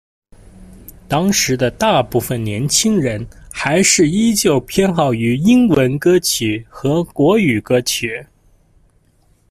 [1.07, 8.25] 当时的大部份年轻人还是依旧偏好于英文歌曲和国语歌曲。